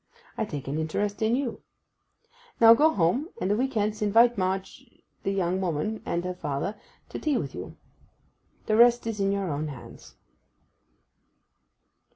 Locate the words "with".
7.37-7.53